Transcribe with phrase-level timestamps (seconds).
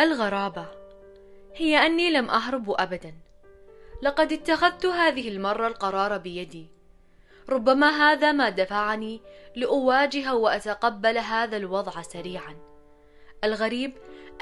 [0.00, 0.66] الغرابة.
[1.54, 3.14] هي أني لم أهرب أبدا.
[4.02, 6.66] لقد اتخذت هذه المرة القرار بيدي.
[7.48, 9.20] ربما هذا ما دفعني
[9.56, 12.56] لأواجه وأتقبل هذا الوضع سريعا.
[13.44, 13.92] الغريب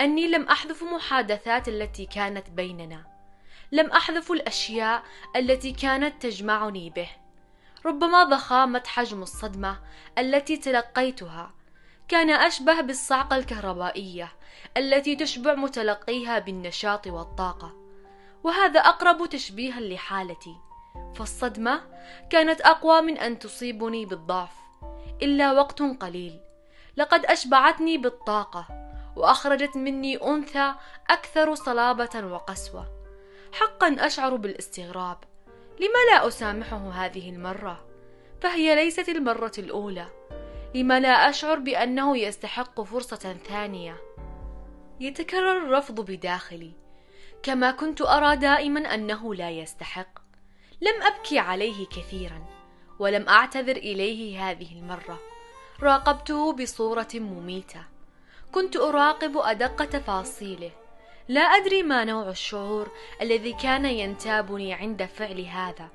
[0.00, 3.04] أني لم أحذف محادثات التي كانت بيننا.
[3.72, 5.02] لم أحذف الأشياء
[5.36, 7.08] التي كانت تجمعني به.
[7.86, 9.78] ربما ضخامة حجم الصدمة
[10.18, 11.54] التي تلقيتها
[12.12, 14.32] كان أشبه بالصعقة الكهربائية
[14.76, 17.72] التي تشبع متلقيها بالنشاط والطاقة
[18.44, 20.56] وهذا أقرب تشبيها لحالتي
[21.14, 21.82] فالصدمة
[22.30, 24.52] كانت أقوى من أن تصيبني بالضعف
[25.22, 26.40] إلا وقت قليل.
[26.96, 28.66] لقد أشبعتني بالطاقة
[29.16, 30.74] وأخرجت مني أنثى
[31.10, 32.86] أكثر صلابة وقسوة.
[33.52, 35.18] حقا أشعر بالاستغراب
[35.80, 37.84] لم لا أسامحه هذه المرة؟
[38.40, 40.06] فهي ليست المرة الأولى.
[40.74, 43.96] لم لا أشعر بأنه يستحق فرصة ثانية.
[45.00, 46.72] يتكرر الرفض بداخلي
[47.42, 50.18] كما كنت أرى دائما أنه لا يستحق.
[50.80, 52.44] لم أبكي عليه كثيرا
[52.98, 55.18] ولم أعتذر إليه هذه المرة.
[55.82, 57.84] راقبته بصورة مميتة.
[58.52, 60.70] كنت أراقب أدق تفاصيله.
[61.28, 62.90] لا أدري ما نوع الشعور
[63.22, 65.88] الذي كان ينتابني عند فعل هذا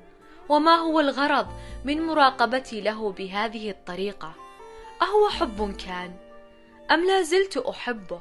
[0.48, 1.46] وما هو الغرض
[1.84, 4.47] من مراقبتي له بهذه الطريقة.
[5.02, 6.16] أهو حب كان؟
[6.90, 8.20] أم لا زلت أحبه؟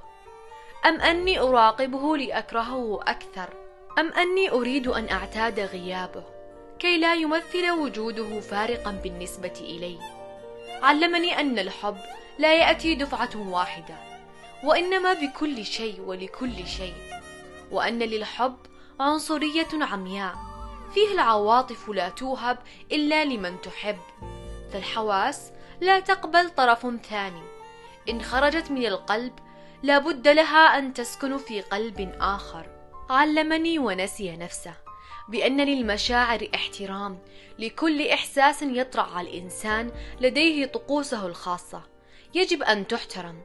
[0.85, 3.49] أم أني أراقبه لأكرهه أكثر؟
[3.99, 6.23] أم أني أريد أن أعتاد غيابه؟
[6.79, 9.97] كي لا يمثل وجوده فارقا بالنسبة إلي.
[10.81, 11.97] علمني أن الحب
[12.39, 13.95] لا يأتي دفعة واحدة
[14.63, 16.95] وإنما بكل شيء ولكل شيء
[17.71, 18.57] وأن للحب
[18.99, 20.35] عنصرية عمياء.
[20.93, 22.57] فيه العواطف لا توهب
[22.91, 23.97] إلا لمن تحب.
[24.73, 27.41] فالحواس لا تقبل طرف ثاني.
[28.09, 29.33] إن خرجت من القلب
[29.83, 32.65] لا بد لها أن تسكن في قلب آخر.
[33.09, 34.73] علمني ونسي نفسه
[35.29, 37.19] بأن للمشاعر احترام.
[37.59, 39.91] لكل إحساس يطرأ على الإنسان
[40.21, 41.81] لديه طقوسه الخاصة.
[42.33, 43.41] يجب أن تحترم.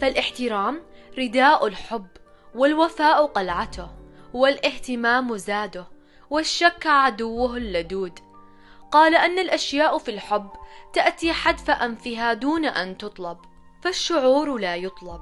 [0.00, 0.82] فالاحترام
[1.18, 2.06] رداء الحب
[2.54, 3.90] والوفاء قلعته
[4.32, 5.86] والاهتمام زاده
[6.30, 8.18] والشك عدوه اللدود.
[8.92, 10.50] قال أن الأشياء في الحب
[10.92, 13.38] تأتي حدف أنفها دون أن تطلب
[13.82, 15.20] فالشعور لا يطلب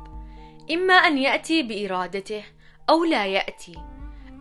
[0.70, 2.44] إما أن يأتي بإرادته
[2.90, 3.74] أو لا يأتي.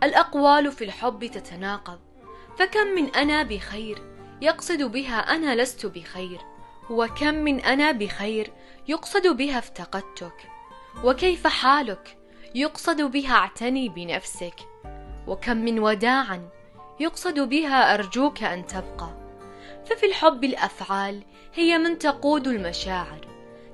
[0.02, 1.98] الأقوال في الحب تتناقض
[2.58, 4.02] فكم من أنا بخير
[4.42, 6.40] يقصد بها أنا لست بخير
[6.90, 8.52] وكم من أنا بخير
[8.88, 10.50] يقصد بها افتقدتك
[11.04, 12.18] وكيف حالك
[12.54, 14.56] يقصد بها اعتني بنفسك
[15.26, 16.48] وكم من وداعا
[17.00, 19.19] يقصد بها أرجوك أن تبقى.
[19.86, 21.22] ففي الحب الأفعال
[21.54, 23.30] هي من تقود المشاعر.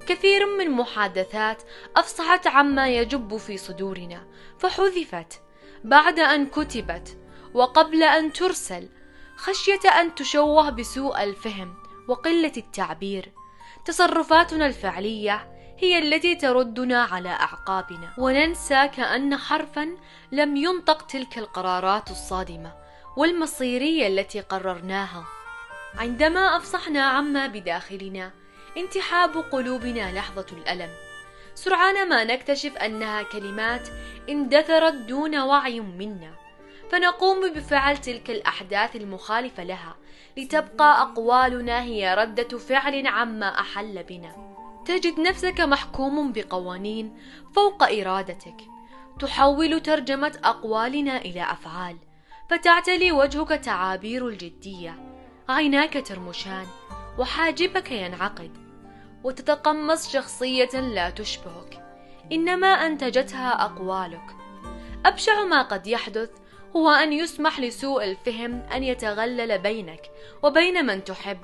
[0.07, 1.63] كثير من محادثات
[1.97, 4.27] أفصحت عما يجب في صدورنا
[4.59, 5.41] فحذفت
[5.85, 7.19] بعد أن كتبت
[7.55, 8.89] وقبل أن ترسل
[9.37, 11.75] خشية أن تشوه بسوء الفهم
[12.09, 13.33] وقلة التعبير.
[13.85, 18.15] تصرفاتنا الفعلية هي التي تردنا على أعقابنا.
[18.19, 19.97] وننسى كأن حرفا
[20.33, 22.75] لم ينطق تلك القرارات الصادمة
[23.17, 25.25] والمصيرية التي قررناها.
[25.99, 28.33] عندما أفصحنا عما بداخلنا
[28.77, 30.91] انتحاب قلوبنا لحظة الألم.
[31.55, 33.89] سرعان ما نكتشف أنها كلمات
[34.29, 36.35] اندثرت دون وعي منا.
[36.91, 39.97] فنقوم بفعل تلك الأحداث المخالفة لها
[40.37, 44.57] لتبقى أقوالنا هي ردة فعل عما أحل بنا.
[44.87, 47.19] تجد نفسك محكوم بقوانين
[47.55, 48.57] فوق إرادتك.
[49.21, 51.97] تحول ترجمة أقوالنا إلى أفعال.
[52.51, 55.16] فتعتلي وجهك تعابير الجدية.
[55.49, 56.67] عيناك ترمشان
[57.19, 58.51] وحاجبك ينعقد
[59.25, 61.83] وتتقمص شخصية لا تشبهك
[62.33, 64.37] إنما أنتجتها أقوالك.
[65.07, 66.31] أبشع ما قد يحدث
[66.77, 70.11] هو أن يسمح لسوء الفهم أن يتغلل بينك
[70.43, 71.39] وبين من تحب.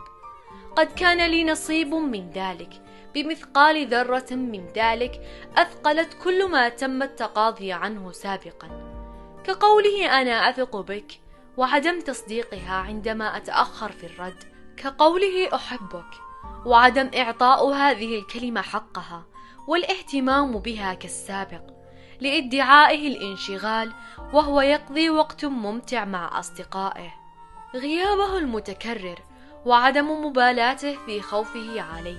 [0.77, 2.83] قد كان لي نصيب من ذلك
[3.15, 5.21] بمثقال ذرة من ذلك
[5.57, 8.69] أثقلت كل ما تم التقاضي عنه سابقا.
[9.45, 11.22] كقوله أنا أثق بك
[11.57, 14.45] وعدم تصديقها عندما أتأخر في الرد
[14.77, 16.15] كقوله أحبك
[16.67, 19.27] وعدم إعطاء هذه الكلمة حقها
[19.69, 21.63] والاهتمام بها كالسابق
[22.21, 23.93] لإدعائه الانشغال
[24.33, 27.15] وهو يقضي وقت ممتع مع أصدقائه.
[27.75, 29.19] غيابه المتكرر
[29.67, 32.17] وعدم مبالاته في خوفه علي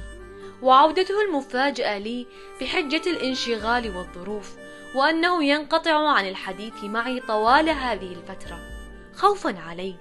[0.62, 2.27] وعودته المفاجئة لي
[2.62, 4.56] بحجة الانشغال والظروف
[4.95, 8.73] وأنه ينقطع عن الحديث معي طوال هذه الفترة.
[9.15, 9.95] خوفا علي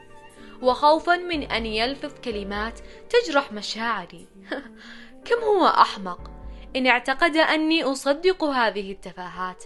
[0.62, 2.80] وخوفا من أن يلفظ كلمات
[3.10, 4.26] تجرح مشاعري.
[5.26, 6.30] كم هو أحمق؟
[6.76, 9.64] إن اعتقد أني أصدق هذه التفاهات.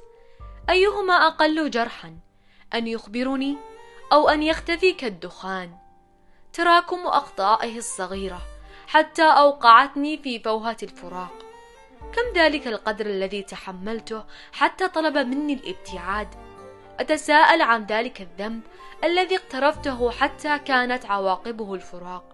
[0.70, 2.19] أيهما أقل جرحا؟
[2.75, 3.56] أن يخبرني
[4.12, 5.76] أو أن يختفي كالدخان
[6.52, 8.43] تراكم أخطائه الصغيرة
[8.87, 11.32] حتى أوقعتني في فوهة الفراق.
[12.00, 16.45] كم ذلك القدر الذي تحملته حتى طلب مني الابتعاد؟
[17.00, 18.60] أتساءل عن ذلك الذنب
[19.04, 22.25] الذي اقترفته حتى كانت عواقبه الفراق.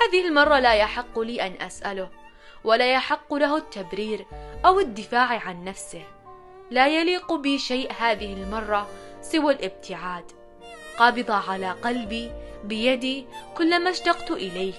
[0.00, 2.10] هذه المرة لا يحق لي أن أسأله
[2.64, 4.26] ولا يحق له التبرير
[4.64, 6.02] أو الدفاع عن نفسه.
[6.70, 8.88] لا يليق بي شيء هذه المرة
[9.20, 10.24] سوى الابتعاد.
[10.98, 12.32] قابضة على قلبي
[12.64, 13.26] بيدي
[13.56, 14.74] كلما اشتقت إليه.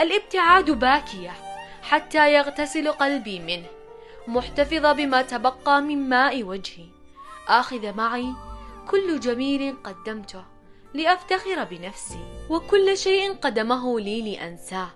[0.00, 1.32] الابتعاد باكية
[1.82, 3.66] حتى يغتسل قلبي منه
[4.26, 6.93] محتفظة بما تبقى من ماء وجهي.
[7.48, 8.32] آخذ معي
[8.88, 10.44] كل جميل قدمته
[10.94, 14.90] لأفتخر بنفسي وكل شيء قدمه لي لأنساه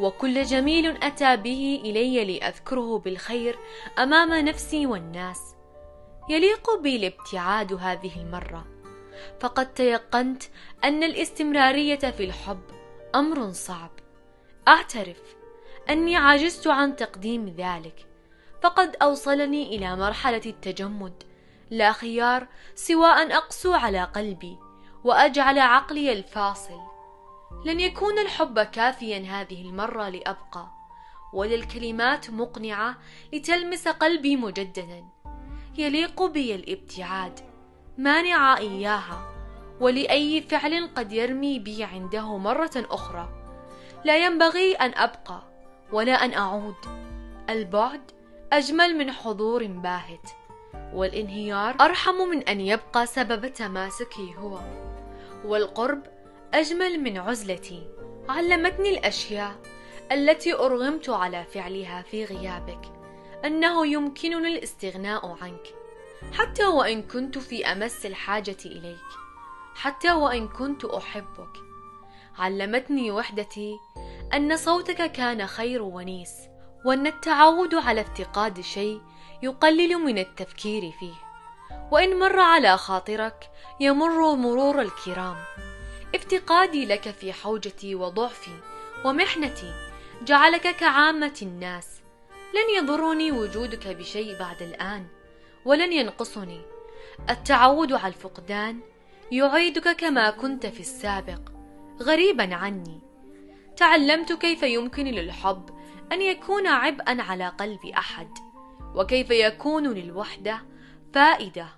[0.00, 3.58] وكل جميل أتى به إلي لأذكره بالخير
[3.98, 5.54] أمام نفسي والناس.
[6.28, 8.66] يليق بي الابتعاد هذه المرة.
[9.40, 10.42] فقد تيقنت
[10.84, 12.62] أن الاستمرارية في الحب
[13.14, 13.90] أمر صعب.
[14.68, 15.20] أعترف
[15.90, 18.06] أني عجزت عن تقديم ذلك
[18.62, 21.22] فقد أوصلني إلى مرحلة التجمد.
[21.70, 24.58] لا خيار سوى أن أقسو على قلبي
[25.04, 26.80] وأجعل عقلي الفاصل.
[27.64, 30.70] لن يكون الحب كافيا هذه المرة لأبقى
[31.32, 32.96] ولا الكلمات مقنعة
[33.32, 35.04] لتلمس قلبي مجددا.
[35.78, 37.40] يليق بي الابتعاد
[37.98, 39.34] مانعة إياها
[39.80, 43.28] ولأي فعل قد يرمي بي عنده مرة أخرى.
[44.04, 45.42] لا ينبغي أن أبقى
[45.92, 46.76] ولا أن أعود.
[47.50, 48.10] البعد
[48.52, 50.30] أجمل من حضور باهت.
[50.92, 54.58] والانهيار أرحم من أن يبقى سبب تماسكي هو
[55.44, 56.02] والقرب
[56.54, 57.86] أجمل من عزلتي.
[58.28, 59.56] علمتني الأشياء
[60.12, 62.80] التي أرغمت على فعلها في غيابك
[63.44, 65.74] أنه يمكنني الاستغناء عنك
[66.32, 69.08] حتى وإن كنت في أمس الحاجة إليك
[69.74, 71.52] حتى وإن كنت أحبك.
[72.38, 73.76] علمتني وحدتي
[74.34, 76.32] أن صوتك كان خير ونيس
[76.84, 79.00] وأن التعود على افتقاد شيء
[79.42, 81.14] يقلل من التفكير فيه.
[81.90, 83.50] وإن مر على خاطرك
[83.80, 85.36] يمر مرور الكرام.
[86.14, 88.60] افتقادي لك في حوجتي وضعفي
[89.04, 89.72] ومحنتي
[90.22, 92.00] جعلك كعامة الناس.
[92.54, 95.06] لن يضرني وجودك بشيء بعد الآن
[95.64, 96.60] ولن ينقصني.
[97.30, 98.80] التعود على الفقدان
[99.32, 101.40] يعيدك كما كنت في السابق
[102.02, 103.00] غريبا عني.
[103.76, 105.70] تعلمت كيف يمكن للحب
[106.12, 108.47] أن يكون عبئا على قلب أحد.
[108.94, 110.62] وكيف يكون للوحدة
[111.14, 111.68] فائدة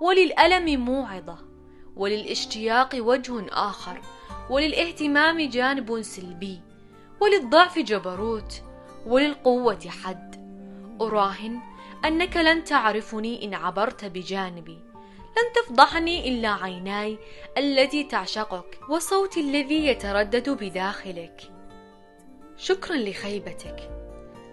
[0.00, 1.38] وللألم موعظة
[1.96, 4.00] وللاشتياق وجه آخر
[4.50, 6.60] وللاهتمام جانب سلبي
[7.20, 8.62] وللضعف جبروت
[9.06, 10.44] وللقوة حد.
[11.00, 11.60] أراهن
[12.04, 14.78] أنك لن تعرفني إن عبرت بجانبي.
[15.36, 17.18] لن تفضحني إلا عيناي
[17.58, 21.52] التي تعشقك وصوتي الذي يتردد بداخلك.
[22.56, 23.93] شكرا لخيبتك.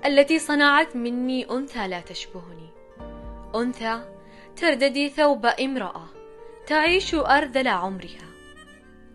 [0.06, 2.70] التي صنعت مني أنثى لا تشبهني.
[3.56, 4.02] أنثى
[4.56, 6.06] ترددي ثوب امرأة
[6.68, 8.32] تعيش أرذل عمرها.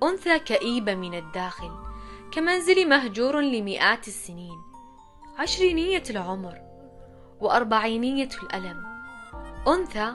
[0.03, 1.71] أنثى كئيبه من الداخل
[2.33, 4.59] كمنزل مهجور لمئات السنين.
[5.38, 6.55] عشرينية العمر
[7.41, 8.85] وأربعينية الألم.
[9.69, 10.15] أنثى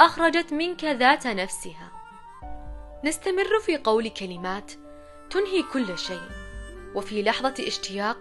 [0.00, 1.92] أخرجت منك ذات نفسها.
[3.04, 4.72] نستمر في قول كلمات
[5.30, 6.28] تنهي كل شيء
[6.94, 8.18] وفي لحظة اشتياق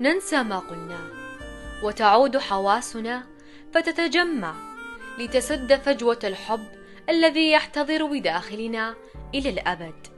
[0.00, 1.21] ننسى ما قلناه.
[1.82, 3.26] وتعود حواسنا
[3.74, 4.54] فتتجمع
[5.18, 6.66] لتسد فجوة الحب
[7.08, 8.94] الذي يحتضر بداخلنا
[9.34, 10.11] إلى الأبد.